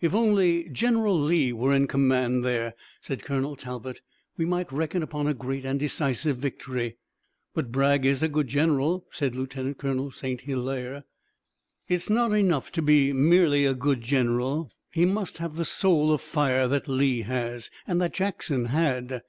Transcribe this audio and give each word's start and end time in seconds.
"If 0.00 0.14
only 0.14 0.68
General 0.68 1.20
Lee 1.20 1.52
were 1.52 1.74
in 1.74 1.88
command 1.88 2.44
there," 2.44 2.74
said 3.00 3.24
Colonel 3.24 3.56
Talbot, 3.56 4.02
"we 4.36 4.44
might 4.44 4.70
reckon 4.70 5.02
upon 5.02 5.26
a 5.26 5.34
great 5.34 5.64
and 5.64 5.80
decisive 5.80 6.36
victory." 6.36 6.96
"But 7.54 7.72
Bragg 7.72 8.06
is 8.06 8.22
a 8.22 8.28
good 8.28 8.46
general," 8.46 9.04
said 9.10 9.34
Lieutenant 9.34 9.78
Colonel 9.78 10.12
St. 10.12 10.42
Hilaire. 10.42 11.02
"It's 11.88 12.08
not 12.08 12.30
enough 12.32 12.70
to 12.70 12.82
be 12.82 13.12
merely 13.12 13.64
a 13.66 13.74
good 13.74 14.00
general. 14.02 14.70
He 14.92 15.04
must 15.04 15.38
have 15.38 15.56
the 15.56 15.64
soul 15.64 16.12
of 16.12 16.20
fire 16.20 16.68
that 16.68 16.86
Lee 16.86 17.22
has, 17.22 17.68
and 17.84 18.00
that 18.00 18.14
Jackson 18.14 18.66
had. 18.66 19.24